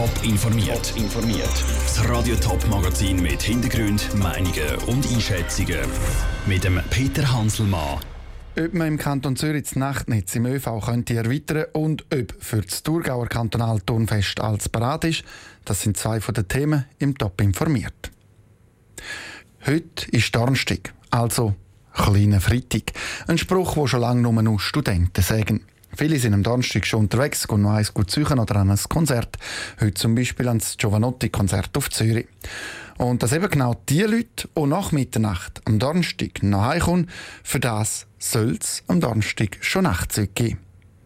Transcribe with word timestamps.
Top 0.00 0.24
informiert. 0.24 0.94
informiert. 0.96 1.52
Das 1.84 2.08
Radio 2.08 2.34
Top 2.36 2.66
Magazin 2.70 3.20
mit 3.20 3.42
Hintergrund, 3.42 4.08
Meinungen 4.14 4.76
und 4.86 5.06
Einschätzungen 5.12 5.80
mit 6.46 6.64
dem 6.64 6.80
Peter 6.88 7.30
Hanselmann. 7.30 8.00
Ob 8.58 8.72
man 8.72 8.88
im 8.88 8.96
Kanton 8.96 9.36
Zürich 9.36 9.64
das 9.64 9.76
Nachtnetz 9.76 10.34
im 10.36 10.46
ÖV 10.46 10.80
könnte 10.86 11.16
erweitern 11.16 11.66
und 11.74 12.06
ob 12.14 12.34
für 12.42 12.62
das 12.62 12.82
Thurgauer 12.82 13.26
Kantonalturnfest 13.26 14.40
als 14.40 14.70
parat 14.70 15.04
ist, 15.04 15.22
das 15.66 15.82
sind 15.82 15.98
zwei 15.98 16.22
von 16.22 16.32
den 16.32 16.48
Themen 16.48 16.86
im 16.98 17.18
Top 17.18 17.38
informiert. 17.42 18.10
Heute 19.66 20.10
ist 20.12 20.34
Donnerstag, 20.34 20.94
also 21.10 21.54
kleiner 21.92 22.40
Freitag. 22.40 22.92
Ein 23.26 23.36
Spruch, 23.36 23.76
wo 23.76 23.86
schon 23.86 24.00
lange 24.00 24.22
nur 24.22 24.32
noch 24.40 24.60
Studenten 24.60 25.22
sagen. 25.22 25.66
Viele 25.96 26.18
sind 26.18 26.34
am 26.34 26.42
Donnerstag 26.42 26.86
schon 26.86 27.00
unterwegs, 27.00 27.46
gehen 27.48 27.62
noch 27.62 27.72
eins 27.72 27.92
gut 27.92 28.10
suchen 28.10 28.38
oder 28.38 28.56
an 28.56 28.70
ein 28.70 28.78
Konzert. 28.88 29.36
Heute 29.80 29.94
zum 29.94 30.14
Beispiel 30.14 30.48
ans 30.48 30.76
Giovanotti-Konzert 30.76 31.76
auf 31.76 31.90
Zürich. 31.90 32.26
Und 32.98 33.22
dass 33.22 33.32
eben 33.32 33.48
genau 33.48 33.74
die 33.88 34.02
Leute, 34.02 34.48
die 34.56 34.66
nach 34.66 34.92
Mitternacht 34.92 35.62
am 35.64 35.78
Donnerstag 35.78 36.42
nach 36.42 36.74
Hause 36.74 36.80
kommen, 36.80 37.10
für 37.42 37.60
das 37.60 38.06
soll 38.18 38.58
es 38.60 38.82
am 38.86 39.00
Donnerstag 39.00 39.58
schon 39.60 39.84
Nachtzüge 39.84 40.28
geben. 40.28 40.58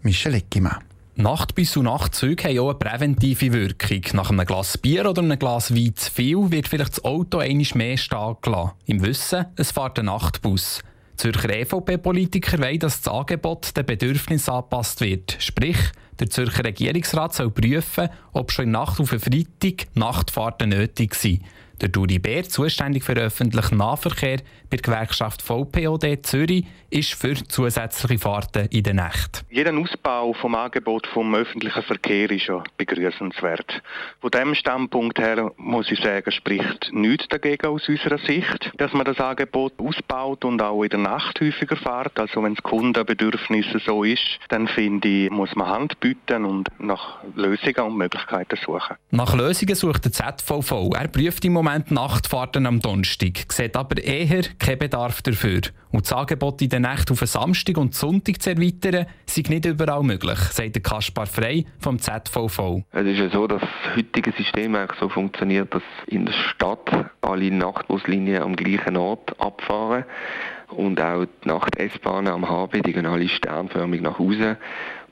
Michel 0.02 0.34
Eckimann. 0.34 0.83
Nachtbus 1.16 1.77
und 1.77 1.84
Nachtzüge 1.84 2.48
haben 2.48 2.59
auch 2.59 2.70
eine 2.70 2.78
präventive 2.78 3.53
Wirkung. 3.53 4.03
Nach 4.14 4.30
einem 4.30 4.45
Glas 4.45 4.77
Bier 4.77 5.09
oder 5.09 5.23
einem 5.23 5.39
Glas 5.39 5.73
Wein 5.73 5.95
zu 5.95 6.11
viel 6.11 6.51
wird 6.51 6.66
vielleicht 6.66 6.98
das 6.98 7.05
Auto 7.05 7.39
einmal 7.39 7.66
mehr 7.75 7.97
stehen 7.97 8.37
gelassen. 8.42 8.73
Im 8.87 9.03
Wissen, 9.03 9.47
es 9.55 9.70
fährt 9.70 9.98
ein 10.01 10.06
Nachtbus. 10.06 10.80
Zürcher 11.16 11.50
EVP-Politiker 11.50 12.59
wollen, 12.59 12.78
dass 12.78 13.00
das 13.00 13.12
Angebot 13.12 13.77
den 13.77 13.86
Bedürfnissen 13.86 14.52
angepasst 14.52 15.00
wird. 15.00 15.36
Sprich, 15.38 15.77
der 16.18 16.30
Zürcher 16.30 16.64
Regierungsrat 16.64 17.34
soll 17.34 17.50
prüfen, 17.50 18.09
ob 18.32 18.52
schon 18.52 18.66
in 18.66 18.70
Nacht 18.72 19.00
auf 19.00 19.12
einen 19.12 19.20
Freitag 19.20 19.88
Nachtfahrten 19.95 20.70
nötig 20.70 21.14
sind. 21.14 21.42
Der 21.80 21.88
Duri 21.88 22.20
Bär, 22.20 22.44
zuständig 22.44 23.03
für 23.03 23.14
öffentlichen 23.14 23.78
Nahverkehr 23.78 24.39
bei 24.70 24.77
der 24.77 24.78
Gewerkschaft 24.78 25.42
VPOD 25.42 26.25
Zürich, 26.25 26.64
ist 26.89 27.14
für 27.14 27.34
zusätzliche 27.34 28.20
Fahrten 28.20 28.69
in 28.70 28.84
der 28.84 28.94
Nacht. 28.94 29.44
Jeder 29.50 29.77
Ausbau 29.77 30.33
vom 30.34 30.55
Angebot 30.55 31.08
vom 31.08 31.34
öffentlichen 31.34 31.83
Verkehr 31.83 32.30
ist 32.30 32.47
ja 32.47 32.62
begrüßenswert. 32.77 33.83
Von 34.20 34.30
dem 34.30 34.55
Standpunkt 34.55 35.19
her 35.19 35.50
muss 35.56 35.91
ich 35.91 35.98
sagen, 35.98 36.30
spricht 36.30 36.92
nichts 36.92 37.27
dagegen 37.28 37.67
aus 37.67 37.89
unserer 37.89 38.19
Sicht, 38.19 38.70
dass 38.77 38.92
man 38.92 39.05
das 39.05 39.19
Angebot 39.19 39.72
ausbaut 39.78 40.45
und 40.45 40.62
auch 40.62 40.84
in 40.84 40.91
der 40.91 41.00
Nacht 41.00 41.41
häufiger 41.41 41.77
fährt. 41.77 42.17
Also 42.20 42.45
wenn 42.45 42.55
das 42.55 42.62
Kundenbedürfnis 42.62 43.67
so 43.84 44.05
ist, 44.05 44.39
dann 44.48 44.69
finde 44.69 45.08
ich, 45.08 45.30
muss 45.30 45.56
man 45.56 45.67
Hand 45.67 45.98
bieten 45.98 46.45
und 46.45 46.69
nach 46.78 47.19
Lösungen 47.34 47.91
und 47.91 47.98
Möglichkeiten 47.98 48.56
suchen. 48.64 48.97
Nach 49.11 49.34
Lösungen 49.34 49.75
sucht 49.75 50.05
der 50.05 50.12
ZVV. 50.12 50.92
Er 50.95 51.08
prüft 51.08 51.45
im 51.45 51.55
Moment 51.55 51.64
Nachtfahrten 51.65 52.67
am 52.67 52.81
Donnerstag, 52.81 53.53
sieht 53.53 53.77
aber 53.77 54.03
eher 54.03 54.43
keinen 54.59 54.79
Bedarf 54.79 55.23
dafür. 55.23 55.61
Und 55.91 56.05
das 56.05 56.12
Angebot 56.12 56.61
in 56.62 56.69
der 56.69 56.81
Nacht 56.81 57.11
auf 57.11 57.20
Samstag 57.20 57.77
und 57.79 57.95
Sonntag 57.95 58.43
zu 58.43 58.51
erweitern, 58.51 59.07
sei 59.27 59.43
nicht 59.48 59.65
überall 59.65 60.03
möglich, 60.03 60.39
sagt 60.39 60.83
Kaspar 60.83 61.27
Frey 61.27 61.67
vom 61.79 61.98
ZVV. 61.98 62.83
Es 62.92 63.07
ist 63.07 63.19
ja 63.19 63.31
so, 63.31 63.47
dass 63.47 63.61
das 63.61 63.97
heutige 63.97 64.33
System 64.33 64.75
eigentlich 64.75 64.98
so 65.01 65.09
funktioniert, 65.09 65.73
dass 65.75 65.83
in 66.07 66.27
der 66.27 66.33
Stadt 66.33 67.11
alle 67.20 67.51
Nachtbuslinien 67.51 68.42
am 68.42 68.57
gleichen 68.57 68.97
Ort 68.97 69.39
abfahren 69.41 70.05
und 70.77 71.00
auch 71.00 71.25
die 71.25 71.48
Nacht-S-Bahnen 71.48 72.33
am 72.33 72.48
HB, 72.48 72.83
die 72.83 72.92
gehen 72.92 73.06
alle 73.06 73.28
sternförmig 73.28 74.00
nach 74.00 74.19
Hause 74.19 74.58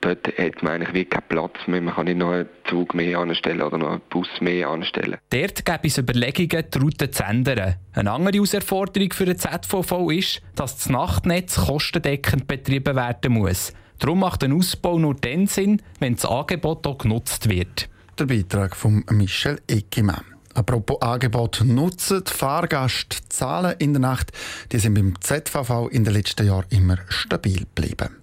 dort 0.03 0.27
hat 0.37 0.61
man 0.61 0.73
eigentlich 0.73 0.93
wirklich 0.93 1.09
keinen 1.09 1.27
Platz 1.29 1.67
mehr. 1.67 1.81
Man 1.81 1.95
kann 1.95 2.05
nicht 2.05 2.17
noch 2.17 2.31
einen 2.31 2.49
Zug 2.65 2.93
mehr 2.93 3.19
anstellen 3.19 3.61
oder 3.61 3.77
noch 3.77 3.91
einen 3.91 4.01
Bus 4.09 4.27
mehr 4.41 4.69
anstellen. 4.69 5.17
Dort 5.29 5.65
gibt 5.65 5.85
es 5.85 5.97
Überlegungen, 5.97 6.65
die 6.73 6.77
Route 6.77 7.11
zu 7.11 7.23
ändern. 7.23 7.75
Eine 7.93 8.11
andere 8.11 8.37
Herausforderung 8.37 9.11
für 9.13 9.25
den 9.25 9.37
ZVV 9.37 10.09
ist, 10.11 10.41
dass 10.55 10.77
das 10.77 10.89
Nachtnetz 10.89 11.65
kostendeckend 11.65 12.47
betrieben 12.47 12.95
werden 12.95 13.33
muss. 13.33 13.73
Darum 13.99 14.19
macht 14.19 14.43
ein 14.43 14.53
Ausbau 14.53 14.99
nur 14.99 15.15
dann 15.15 15.47
Sinn, 15.47 15.81
wenn 15.99 16.15
das 16.15 16.25
Angebot 16.25 16.85
auch 16.87 16.97
genutzt 16.97 17.49
wird. 17.49 17.89
Der 18.19 18.25
Beitrag 18.25 18.75
von 18.75 19.03
Michel 19.09 19.59
Eckimann. 19.67 20.32
Apropos 20.53 21.01
Angebot 21.01 21.61
nutzen, 21.65 22.23
Fahrgastzahlen 22.25 23.75
in 23.79 23.93
der 23.93 24.01
Nacht 24.01 24.31
die 24.71 24.79
sind 24.79 24.93
beim 24.93 25.19
ZVV 25.19 25.89
in 25.89 26.03
den 26.03 26.13
letzten 26.13 26.47
Jahren 26.47 26.65
immer 26.69 26.97
stabil 27.09 27.59
geblieben. 27.59 28.17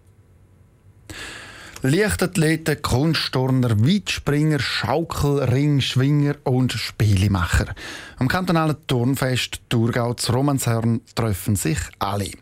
Leichtathleten, 1.82 2.82
Kunstturner, 2.82 3.80
Weitspringer, 3.80 4.60
Schaukel, 4.60 5.42
Ringschwinger 5.44 6.34
und 6.44 6.72
Spielemacher. 6.72 7.74
Am 8.18 8.28
kantonalen 8.28 8.76
Turnfest 8.86 9.62
Thurgau 9.70 10.12
zu 10.12 10.32
Romanshorn 10.32 11.00
treffen 11.14 11.56
sich 11.56 11.78
alle. 11.98 12.32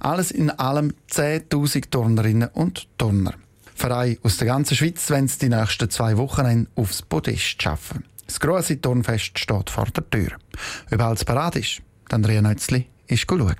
Alles 0.00 0.32
in 0.32 0.50
allem 0.50 0.92
10.000 1.08 1.88
Turnerinnen 1.88 2.48
und 2.52 2.88
Turner. 2.98 3.34
Vereine 3.76 4.18
aus 4.24 4.38
der 4.38 4.48
ganzen 4.48 4.76
Schweiz 4.76 5.08
es 5.08 5.38
die 5.38 5.48
nächsten 5.48 5.88
zwei 5.88 6.16
Wochen 6.16 6.66
aufs 6.74 7.00
Podest 7.02 7.62
schaffen. 7.62 8.09
Das 8.30 8.38
grosse 8.38 8.80
Turnfest 8.80 9.36
steht 9.40 9.70
vor 9.70 9.86
der 9.86 10.08
Tür. 10.08 10.28
Ob 10.92 11.00
alles 11.00 11.24
parat 11.24 11.56
ist, 11.56 11.82
dann 12.08 12.20
Andrea 12.20 12.40
Nötzli 12.40 12.86
ist 13.08 13.26
schauen. 13.28 13.56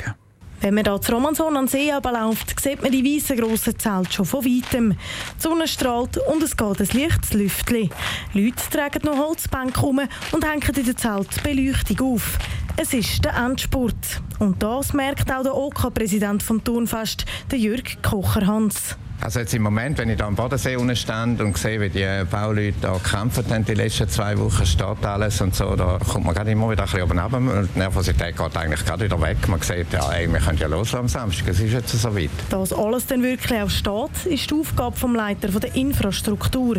Wenn 0.60 0.74
man 0.74 0.84
hier 0.84 1.00
zu 1.00 1.10
Romanson 1.10 1.56
an 1.56 1.66
See 1.66 1.90
läuft, 1.90 2.60
sieht 2.60 2.80
man 2.80 2.92
die 2.92 3.04
weißen 3.04 3.36
grossen 3.36 3.76
Zelte 3.76 4.12
schon 4.12 4.26
von 4.26 4.44
weitem. 4.44 4.90
Die 4.90 5.42
Sonne 5.42 5.66
strahlt 5.66 6.18
und 6.18 6.40
es 6.44 6.56
geht 6.56 6.80
ein 6.80 7.00
leichtes 7.00 7.32
Lüftchen. 7.32 7.90
Leute 8.32 8.70
tragen 8.70 9.00
noch 9.04 9.18
Holzbänke 9.18 9.80
um 9.80 10.02
und 10.30 10.48
hängen 10.48 10.76
in 10.76 10.84
der 10.84 10.96
Zelt 10.96 11.42
Beleuchtung 11.42 12.14
auf. 12.14 12.38
Es 12.76 12.94
ist 12.94 13.24
der 13.24 13.34
Endspurt. 13.34 14.22
Und 14.38 14.62
das 14.62 14.92
merkt 14.92 15.32
auch 15.32 15.42
der 15.42 15.56
OK-Präsident 15.56 16.42
OK 16.42 16.46
vom 16.46 16.62
Turnfest, 16.62 17.24
Jürg 17.58 18.00
Kocher-Hans. 18.04 18.96
Also 19.22 19.40
jetzt 19.40 19.52
im 19.52 19.62
Moment, 19.62 19.98
wenn 19.98 20.08
ich 20.08 20.16
da 20.16 20.26
am 20.26 20.34
Bodensee 20.34 20.78
stand 20.96 21.42
und 21.42 21.58
sehe, 21.58 21.78
wie 21.78 21.90
die 21.90 22.06
Bauleute 22.30 22.74
da 22.80 22.92
gekämpft 22.94 23.50
haben 23.50 23.64
die 23.66 23.74
letzten 23.74 24.08
zwei 24.08 24.38
Wochen, 24.38 24.64
steht 24.64 25.04
alles 25.04 25.42
und 25.42 25.54
so, 25.54 25.76
da 25.76 25.98
kommt 26.10 26.24
man 26.24 26.34
gerade 26.34 26.50
immer 26.50 26.70
wieder 26.70 26.84
ein 26.84 26.88
bisschen 26.88 27.02
oben 27.02 27.18
runter 27.18 27.36
und 27.36 27.68
die 27.74 27.78
Nervosität 27.78 28.34
geht 28.34 28.56
eigentlich 28.56 28.84
gerade 28.84 29.04
wieder 29.04 29.20
weg. 29.20 29.46
Man 29.46 29.60
sieht, 29.60 29.92
ja, 29.92 30.10
ey, 30.12 30.26
wir 30.26 30.40
können 30.40 30.56
ja 30.56 30.68
los 30.68 30.94
am 30.94 31.06
Samstag, 31.06 31.48
es 31.48 31.60
ist 31.60 31.72
jetzt 31.72 31.90
so 31.90 32.16
weit. 32.16 32.30
Dass 32.48 32.72
alles 32.72 33.06
dann 33.06 33.22
wirklich 33.22 33.60
auch 33.60 33.68
steht, 33.68 34.24
ist 34.24 34.50
die 34.50 34.54
Aufgabe 34.54 34.96
vom 34.96 35.14
Leiter 35.14 35.48
der 35.48 35.74
Infrastruktur. 35.74 36.76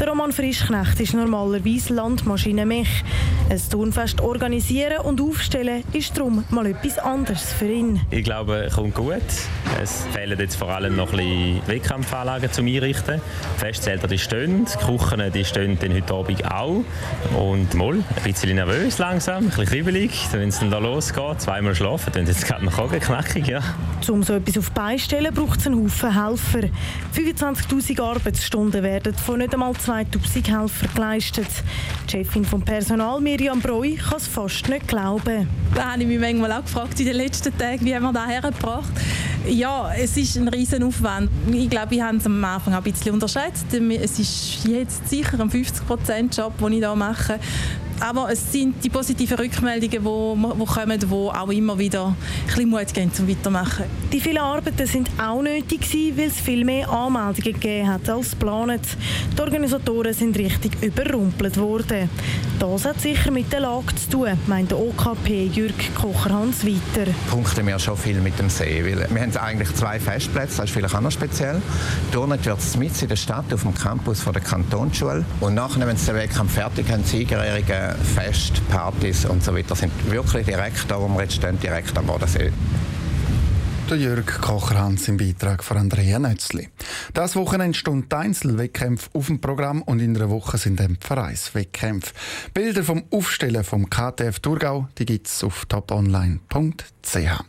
Der 0.00 0.08
Roman 0.08 0.32
Frischknecht 0.32 0.98
ist 0.98 1.12
normalerweise 1.12 1.92
Landmaschinenmech. 1.92 3.04
Ein 3.50 3.60
Turnfest 3.70 4.22
organisieren 4.22 4.98
und 5.04 5.20
aufstellen 5.20 5.84
ist 5.92 6.16
darum 6.16 6.44
mal 6.48 6.64
etwas 6.66 6.98
anderes 6.98 7.52
für 7.52 7.70
ihn. 7.70 8.00
Ich 8.10 8.24
glaube, 8.24 8.64
es 8.64 8.74
kommt 8.74 8.94
gut. 8.94 9.20
Es 9.82 10.06
fehlen 10.12 10.38
jetzt 10.38 10.56
vor 10.56 10.70
allem 10.70 10.96
noch 10.96 11.12
ein 11.12 11.60
bisschen 11.66 11.81
Wettkampfanlagen 11.82 12.52
zum 12.52 12.66
Einrichten. 12.66 13.20
Die 13.56 13.58
Festzelter 13.58 14.06
die 14.06 14.18
stehen, 14.18 14.66
die 14.66 14.84
Küchen 14.84 15.32
die 15.32 15.44
stehen 15.44 15.78
dann 15.80 15.92
heute 15.92 16.14
Abend 16.14 16.44
auch. 16.50 16.84
Und 17.36 17.74
mal, 17.74 17.94
ein 17.94 18.04
bisschen 18.24 18.54
nervös 18.54 18.98
langsam, 18.98 19.44
ein 19.44 19.48
bisschen 19.48 19.66
kribbelig. 19.66 20.28
Wenn 20.30 20.48
es 20.48 20.60
dann 20.60 20.70
da 20.70 20.78
losgeht, 20.78 21.40
zweimal 21.40 21.74
schlafen, 21.74 22.12
dann 22.12 22.26
ist 22.26 22.38
es 22.38 22.44
gerade 22.44 22.64
noch 22.64 22.90
knackig. 22.90 23.48
Ja. 23.48 23.60
Um 24.08 24.22
so 24.22 24.34
etwas 24.34 24.58
auf 24.58 24.68
die 24.68 24.74
Beine 24.74 24.98
stellen, 24.98 25.34
braucht 25.34 25.60
es 25.60 25.66
einen 25.66 25.82
Haufen 25.82 26.24
Helfer. 26.24 26.68
25'000 27.16 28.00
Arbeitsstunden 28.00 28.82
werden 28.82 29.14
von 29.14 29.38
nicht 29.38 29.52
einmal 29.52 29.72
2'000 29.72 30.60
Helfern 30.60 30.90
geleistet. 30.94 31.48
Die 32.06 32.10
Chefin 32.10 32.44
vom 32.44 32.62
Personal, 32.62 33.20
Miriam 33.20 33.60
Breu, 33.60 33.94
kann 33.96 34.18
es 34.18 34.28
fast 34.28 34.68
nicht 34.68 34.86
glauben. 34.86 35.48
Da 35.74 35.92
habe 35.92 36.02
ich 36.02 36.08
mich 36.08 36.20
manchmal 36.20 36.52
auch 36.52 36.62
gefragt 36.62 36.98
in 37.00 37.06
den 37.06 37.16
letzten 37.16 37.56
Tagen, 37.56 37.84
wie 37.84 37.94
haben 37.94 38.04
wir 38.04 38.12
das 38.12 38.28
hergebracht. 38.28 38.92
Ja, 39.48 39.92
es 39.92 40.16
ist 40.16 40.36
ein 40.36 40.46
riesen 40.46 40.84
Aufwand. 40.84 41.28
Ich 41.52 41.68
glaube, 41.68 41.94
ich 41.94 42.00
habe 42.00 42.16
es 42.16 42.26
am 42.26 42.44
Anfang 42.44 42.74
ein 42.74 42.82
bisschen 42.82 43.12
unterschätzt. 43.12 43.66
Es 43.72 44.18
ist 44.18 44.64
jetzt 44.66 45.08
sicher 45.08 45.40
ein 45.40 45.50
50%-Job, 45.50 46.58
den 46.58 46.72
ich 46.72 46.78
hier 46.78 46.94
mache. 46.94 47.40
Aber 48.02 48.28
es 48.32 48.50
sind 48.50 48.82
die 48.82 48.88
positiven 48.88 49.38
Rückmeldungen, 49.38 49.90
die, 49.90 50.58
die 50.58 50.66
kommen, 50.66 50.98
die 50.98 51.06
auch 51.06 51.48
immer 51.50 51.78
wieder 51.78 52.06
ein 52.06 52.16
bisschen 52.46 52.68
Mut 52.68 52.92
geben 52.92 53.14
zum 53.14 53.28
Weitermachen. 53.28 53.84
Die 54.12 54.18
vielen 54.18 54.38
Arbeiten 54.38 54.86
sind 54.88 55.08
auch 55.18 55.40
nötig 55.40 55.82
gewesen, 55.82 56.18
weil 56.18 56.26
es 56.26 56.40
viel 56.40 56.64
mehr 56.64 56.90
Anmeldungen 56.90 57.52
gegeben 57.52 57.88
hat 57.88 58.08
als 58.10 58.32
geplant. 58.32 58.82
Die 59.36 59.40
Organisatoren 59.40 60.12
sind 60.14 60.36
richtig 60.36 60.82
überrumpelt 60.82 61.56
worden. 61.58 62.10
Das 62.58 62.84
hat 62.84 63.00
sicher 63.00 63.30
mit 63.30 63.52
der 63.52 63.60
Lage 63.60 63.94
zu 63.94 64.10
tun, 64.10 64.38
meint 64.48 64.72
der 64.72 64.80
OKP 64.80 65.50
Jürg 65.52 65.94
Kocher-Hans 65.94 66.66
weiter. 66.66 67.08
Punkten 67.30 67.66
wir 67.68 67.78
schon 67.78 67.96
viel 67.96 68.20
mit 68.20 68.36
dem 68.38 68.50
See, 68.50 68.84
weil 68.84 69.08
wir 69.08 69.20
haben 69.20 69.36
eigentlich 69.36 69.74
zwei 69.74 70.00
Festplätze, 70.00 70.56
das 70.56 70.66
ist 70.66 70.70
vielleicht 70.72 70.94
auch 70.94 71.00
noch 71.00 71.12
speziell. 71.12 71.62
Turnen 72.10 72.44
wird 72.44 72.58
es 72.58 72.76
mit 72.76 73.00
in 73.00 73.08
der 73.08 73.16
Stadt 73.16 73.52
auf 73.54 73.62
dem 73.62 73.74
Campus 73.74 74.20
von 74.20 74.32
der 74.32 74.42
Kantonsschule 74.42 75.24
und 75.40 75.54
nachher, 75.54 75.86
wenn 75.86 75.96
sie 75.96 76.06
den 76.06 76.16
Wettkampf 76.16 76.54
fertig 76.54 76.90
haben, 76.90 77.04
Siegerehrungen 77.04 77.91
Fest, 77.94 78.62
Partys 78.68 79.24
und 79.24 79.42
so 79.42 79.54
weiter 79.54 79.74
sind 79.74 79.92
wirklich 80.10 80.46
direkt 80.46 80.90
da, 80.90 81.00
wo 81.00 81.08
wir 81.08 81.22
jetzt 81.22 81.34
stehen, 81.34 81.58
direkt 81.58 81.96
am 81.96 82.06
Bodensee. 82.06 82.52
Der 83.90 83.98
Jörg 83.98 84.40
Kocherhans 84.40 85.08
im 85.08 85.16
Beitrag 85.16 85.62
von 85.62 85.76
Andrea 85.76 86.18
Nötzli. 86.18 86.68
Das 87.12 87.36
Wochenende 87.36 87.76
stund 87.76 88.12
Einzelwettkämpfe 88.14 89.10
auf 89.12 89.26
dem 89.26 89.40
Programm 89.40 89.82
und 89.82 90.00
in 90.00 90.16
einer 90.16 90.30
Woche 90.30 90.56
sind 90.56 90.80
dann 90.80 90.96
Vereinswettkämpfe. 90.98 92.14
Bilder 92.54 92.84
vom 92.84 93.04
Aufstellen 93.10 93.64
vom 93.64 93.90
KTF 93.90 94.40
Thurgau 94.40 94.88
gibt 94.94 95.26
es 95.26 95.44
auf 95.44 95.66
toponline.ch. 95.66 97.44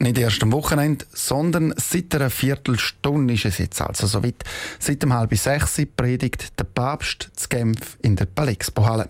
Nicht 0.00 0.18
erst 0.18 0.42
am 0.44 0.52
Wochenende, 0.52 1.04
sondern 1.12 1.74
seit 1.76 2.14
einer 2.14 2.30
Viertelstunde 2.30 3.34
ist 3.34 3.46
es 3.46 3.58
jetzt 3.58 3.80
also 3.80 4.06
soweit. 4.06 4.44
Seit 4.78 5.02
um 5.02 5.12
halb 5.12 5.36
sechs 5.36 5.80
predigt 5.96 6.58
der 6.58 6.64
Papst 6.64 7.30
zu 7.34 7.48
Genf 7.48 7.98
in 8.02 8.14
der 8.14 8.26
Palexpo-Halle. 8.26 9.08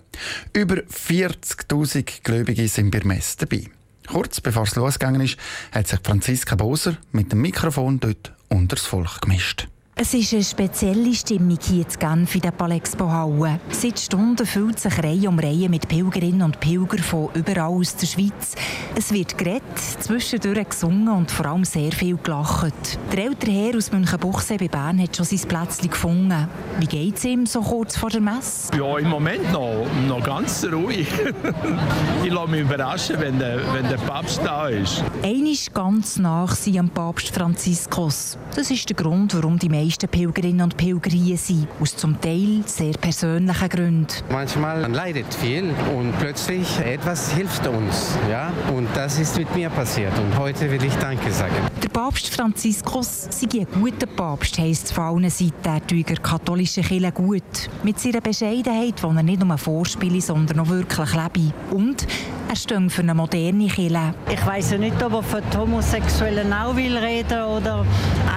Über 0.51 0.77
40.000 0.77 2.23
Gläubige 2.23 2.67
sind 2.67 2.89
bei 2.89 3.01
Mess 3.03 3.37
dabei. 3.37 3.65
Kurz 4.07 4.41
bevor 4.41 4.63
es 4.63 4.75
losgegangen 4.75 5.21
ist, 5.21 5.37
hat 5.71 5.87
sich 5.87 5.99
Franziska 6.03 6.55
Boser 6.55 6.97
mit 7.11 7.31
dem 7.31 7.41
Mikrofon 7.41 7.99
dort 7.99 8.33
unter 8.47 8.75
das 8.75 8.85
Volk 8.85 9.21
gemischt. 9.21 9.67
Es 10.01 10.13
ist 10.13 10.33
eine 10.33 10.43
spezielle 10.45 11.13
Stimmung 11.13 11.57
hier 11.61 11.85
in 11.85 11.99
Genf 11.99 12.33
in 12.33 12.39
der 12.39 12.51
Palexpo-Halle. 12.51 13.59
Seit 13.69 13.99
Stunden 13.99 14.45
füllt 14.45 14.79
sich 14.79 14.97
Reihe 15.03 15.27
um 15.27 15.37
Reihe 15.37 15.67
mit 15.67 15.89
Pilgerinnen 15.89 16.41
und 16.41 16.61
Pilgern 16.61 16.99
von 17.03 17.27
überall 17.33 17.67
aus 17.67 17.97
der 17.97 18.07
Schweiz. 18.07 18.55
Es 18.95 19.11
wird 19.11 19.37
geredet, 19.37 19.61
zwischendurch 19.99 20.69
gesungen 20.69 21.09
und 21.09 21.29
vor 21.29 21.47
allem 21.47 21.65
sehr 21.65 21.91
viel 21.91 22.15
gelacht. 22.15 22.97
Der 23.11 23.25
ältere 23.25 23.51
Herr 23.51 23.75
aus 23.75 23.91
Münchenbuchsee 23.91 24.55
bei 24.55 24.69
Bern 24.69 25.01
hat 25.01 25.17
schon 25.17 25.25
sein 25.25 25.45
Plätzchen 25.45 25.89
gefunden. 25.89 26.47
Wie 26.79 26.87
geht 26.87 27.17
es 27.17 27.25
ihm 27.25 27.45
so 27.45 27.59
kurz 27.59 27.97
vor 27.97 28.09
der 28.09 28.21
Messe? 28.21 28.71
Ja, 28.77 28.99
im 28.99 29.09
Moment 29.09 29.51
noch, 29.51 29.85
noch 30.07 30.23
ganz 30.23 30.65
ruhig. 30.71 31.09
ich 32.23 32.31
lasse 32.31 32.51
mich 32.51 32.61
überraschen, 32.61 33.19
wenn 33.19 33.37
der, 33.37 33.59
wenn 33.73 33.89
der 33.89 33.97
Papst 33.97 34.39
da 34.45 34.69
ist. 34.69 35.03
Ist 35.23 35.73
ganz 35.73 36.17
nach 36.17 36.55
am 36.77 36.89
Papst 36.89 37.35
Franziskus. 37.35 38.37
Das 38.55 38.71
ist 38.71 38.87
der 38.87 38.95
Grund, 38.95 39.35
warum 39.35 39.59
die 39.59 39.67
meisten 39.67 39.88
meisten 39.89 40.07
Pilgerinnen 40.07 40.61
und 40.61 40.77
Pilger 40.77 41.09
hier 41.09 41.35
sind, 41.35 41.67
aus 41.79 41.95
zum 41.95 42.21
Teil 42.21 42.61
sehr 42.67 42.93
persönlichen 42.93 43.69
Gründen. 43.69 44.07
Manchmal 44.31 44.81
leidet 44.91 45.33
viel 45.33 45.73
und 45.97 46.13
plötzlich 46.19 46.79
etwas 46.79 47.31
hilft 47.31 47.65
uns. 47.65 48.15
Ja? 48.29 48.53
Und 48.71 48.87
das 48.93 49.17
ist 49.17 49.35
mit 49.39 49.55
mir 49.55 49.71
passiert 49.71 50.13
und 50.19 50.37
heute 50.37 50.69
will 50.69 50.83
ich 50.83 50.93
Danke 50.97 51.31
sagen. 51.31 51.55
Der 51.81 51.89
Papst 51.89 52.29
Franziskus 52.29 53.29
sei 53.31 53.47
ein 53.61 53.81
guter 53.81 54.05
Papst, 54.05 54.59
heisst 54.59 54.85
es 54.85 54.91
von 54.91 55.05
allen 55.05 55.29
Seiten 55.31 56.03
der 56.03 56.17
katholischen 56.17 56.83
Kirche 56.83 57.11
gut. 57.11 57.41
Mit 57.81 57.99
seiner 57.99 58.21
Bescheidenheit, 58.21 59.01
die 59.01 59.05
er 59.07 59.23
nicht 59.23 59.43
nur 59.43 59.57
vorspiele, 59.57 60.21
sondern 60.21 60.59
auch 60.59 60.69
wirklich 60.69 61.13
lebe. 61.15 61.51
Und 61.71 62.05
er 62.47 62.55
steht 62.55 62.91
für 62.91 63.01
eine 63.01 63.15
moderne 63.15 63.67
Kirche. 63.67 64.13
Ich 64.31 64.45
weiß 64.45 64.71
ja 64.71 64.77
nicht, 64.77 65.01
ob 65.01 65.13
er 65.13 65.23
von 65.23 65.41
den 65.41 65.59
Homosexuellen 65.59 66.53
auch 66.53 66.75
will 66.75 66.95
reden 66.95 67.41
oder 67.41 67.85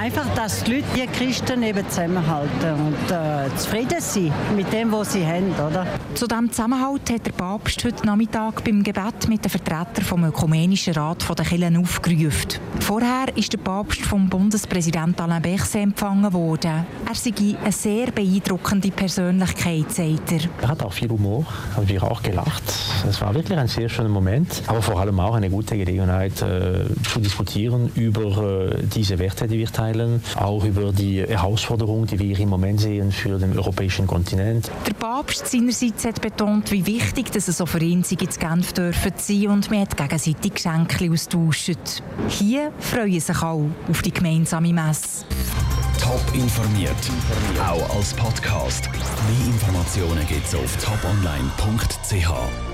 einfach, 0.02 0.26
dass 0.34 0.64
die 0.64 0.74
Leute, 0.74 0.86
die 0.96 1.06
Christen 1.06 1.62
eben 1.62 1.88
zusammenhalten 1.88 2.72
und 2.72 3.10
äh, 3.10 3.54
zufrieden 3.56 4.00
sind 4.00 4.32
mit 4.56 4.72
dem, 4.72 4.90
was 4.90 5.12
sie 5.12 5.24
haben. 5.24 5.52
Oder? 5.52 5.86
Zu 6.14 6.26
diesem 6.26 6.50
Zusammenhalt 6.50 7.08
hat 7.08 7.24
der 7.24 7.30
Papst 7.30 7.84
heute 7.84 8.04
Nachmittag 8.04 8.64
beim 8.64 8.82
Gebet 8.82 9.28
mit 9.28 9.44
den 9.44 9.50
Vertretern 9.50 10.04
vom 10.04 10.24
Ökumenischen 10.24 10.94
Rat 10.94 11.24
der 11.38 11.44
Kirchen 11.44 11.76
aufgerufen. 11.76 12.48
Vorher 12.80 13.26
ist 13.36 13.52
der 13.52 13.58
Papst 13.58 14.00
vom 14.00 14.28
Bundespräsident 14.28 15.20
Alain 15.20 15.40
Berset 15.40 15.82
empfangen 15.82 16.32
worden. 16.32 16.84
Er 17.06 17.14
sei 17.14 17.32
eine 17.62 17.70
sehr 17.70 18.10
beeindruckende 18.10 18.90
Persönlichkeit, 18.90 19.92
sagt 19.92 20.32
er. 20.32 20.40
Er 20.62 20.68
hat 20.68 20.82
auch 20.82 20.92
viel 20.92 21.10
Humor, 21.10 21.44
haben 21.76 21.88
wir 21.88 22.02
auch 22.02 22.20
gelacht. 22.22 22.64
Es 23.08 23.20
war 23.20 23.32
wirklich 23.34 23.56
ein 23.56 23.68
sehr 23.68 23.88
schöner 23.88 24.08
Moment, 24.08 24.62
aber 24.66 24.82
vor 24.82 24.98
allem 24.98 25.20
auch 25.20 25.34
eine 25.34 25.48
gute 25.48 25.76
Gelegenheit 25.76 26.42
äh, 26.42 26.86
zu 27.08 27.20
diskutieren 27.20 27.92
über 27.94 28.72
äh, 28.72 28.82
diese 28.82 29.20
Werte, 29.20 29.46
die 29.46 29.58
wir 29.58 29.68
teilen, 29.68 29.91
auch 30.36 30.64
über 30.64 30.92
die 30.92 31.22
Herausforderungen, 31.22 32.06
die 32.06 32.18
wir 32.18 32.38
im 32.38 32.48
Moment 32.48 32.80
sehen 32.80 33.12
für 33.12 33.38
den 33.38 33.56
europäischen 33.56 34.06
Kontinent. 34.06 34.70
Der 34.86 34.94
Papst 34.94 35.46
seinerseits 35.46 36.04
hat 36.04 36.20
betont, 36.20 36.70
wie 36.70 36.86
wichtig 36.86 37.30
dass 37.32 37.48
es 37.48 37.58
so 37.58 37.66
für 37.66 37.80
ihn 37.80 38.02
sei, 38.02 38.16
zu 38.16 38.38
Genf 38.38 38.72
dürfen 38.72 39.12
sein 39.16 39.48
und 39.48 39.70
man 39.70 39.80
hat 39.80 39.96
gegenseitig 39.96 40.54
Geschenke 40.54 41.10
austauschen. 41.10 41.76
Hier 42.28 42.72
freuen 42.78 43.20
sich 43.20 43.42
auch 43.42 43.64
auf 43.88 44.02
die 44.02 44.12
gemeinsame 44.12 44.72
Messe. 44.72 45.24
Top 46.00 46.22
informiert, 46.34 46.90
auch 47.60 47.96
als 47.96 48.12
Podcast. 48.14 48.90
Mehr 48.92 49.46
Informationen 49.54 50.26
gibt 50.26 50.46
es 50.46 50.54
auf 50.54 50.76
toponline.ch. 50.76 52.71